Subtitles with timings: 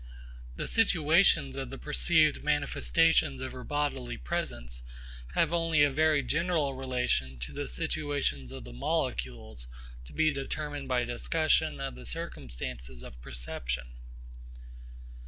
[0.55, 4.81] The situations of the perceived manifestations of her bodily presence
[5.35, 9.67] have only a very general relation to the situations of the molecules,
[10.05, 13.89] to be determined by discussion of the circumstances of perception.